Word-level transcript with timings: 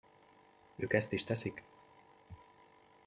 Ők 0.75 0.93
ezt 0.93 1.11
is 1.11 1.23
teszik. 1.23 1.63